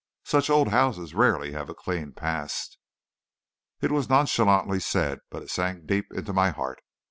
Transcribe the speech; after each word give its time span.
Such 0.23 0.49
old 0.49 0.69
houses 0.69 1.13
rarely 1.13 1.51
have 1.51 1.69
a 1.69 1.75
clean 1.75 2.11
past." 2.11 2.79
It 3.81 3.91
was 3.91 4.09
nonchalantly 4.09 4.79
said, 4.79 5.19
but 5.29 5.43
it 5.43 5.51
sank 5.51 5.85
deep 5.85 6.11
into 6.11 6.33
my 6.33 6.49
heart. 6.49 6.79